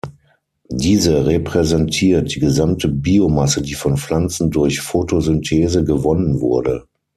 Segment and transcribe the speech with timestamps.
[0.71, 6.87] Diese repräsentiert die gesamte Biomasse, die von Pflanzen durch Photosynthese gewonnen wurde.